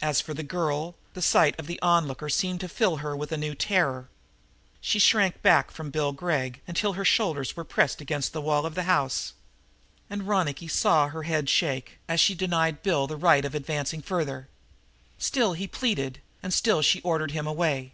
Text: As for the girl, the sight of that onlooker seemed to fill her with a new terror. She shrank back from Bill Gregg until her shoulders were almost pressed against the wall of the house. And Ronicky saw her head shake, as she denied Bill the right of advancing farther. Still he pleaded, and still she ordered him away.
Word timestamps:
As 0.00 0.20
for 0.20 0.34
the 0.34 0.42
girl, 0.42 0.96
the 1.14 1.22
sight 1.22 1.56
of 1.56 1.68
that 1.68 1.78
onlooker 1.80 2.28
seemed 2.28 2.58
to 2.62 2.68
fill 2.68 2.96
her 2.96 3.16
with 3.16 3.30
a 3.30 3.36
new 3.36 3.54
terror. 3.54 4.08
She 4.80 4.98
shrank 4.98 5.40
back 5.40 5.70
from 5.70 5.90
Bill 5.92 6.10
Gregg 6.10 6.60
until 6.66 6.94
her 6.94 7.04
shoulders 7.04 7.54
were 7.54 7.60
almost 7.62 7.72
pressed 7.72 8.00
against 8.00 8.32
the 8.32 8.40
wall 8.40 8.66
of 8.66 8.74
the 8.74 8.82
house. 8.90 9.34
And 10.10 10.26
Ronicky 10.26 10.66
saw 10.66 11.06
her 11.10 11.22
head 11.22 11.48
shake, 11.48 12.00
as 12.08 12.18
she 12.18 12.34
denied 12.34 12.82
Bill 12.82 13.06
the 13.06 13.14
right 13.16 13.44
of 13.44 13.54
advancing 13.54 14.02
farther. 14.02 14.48
Still 15.16 15.52
he 15.52 15.68
pleaded, 15.68 16.18
and 16.42 16.52
still 16.52 16.82
she 16.82 17.00
ordered 17.02 17.30
him 17.30 17.46
away. 17.46 17.92